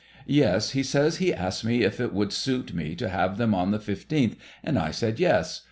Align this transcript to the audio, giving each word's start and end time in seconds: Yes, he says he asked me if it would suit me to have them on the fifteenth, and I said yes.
Yes, 0.25 0.71
he 0.71 0.81
says 0.81 1.17
he 1.17 1.31
asked 1.31 1.63
me 1.63 1.83
if 1.83 1.99
it 1.99 2.11
would 2.11 2.33
suit 2.33 2.73
me 2.73 2.95
to 2.95 3.07
have 3.07 3.37
them 3.37 3.53
on 3.53 3.69
the 3.69 3.77
fifteenth, 3.77 4.35
and 4.63 4.79
I 4.79 4.89
said 4.89 5.19
yes. 5.19 5.59